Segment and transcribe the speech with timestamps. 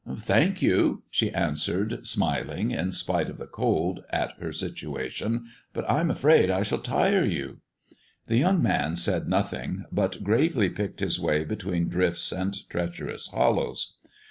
[0.17, 6.09] "Thank you," she answered smiling, in spite of the cold, at her situation: "but I'm
[6.09, 7.59] afraid I shall tire you!"
[8.25, 13.93] The young man said nothing, but gravely picked his way between drifts and treacherous hollows.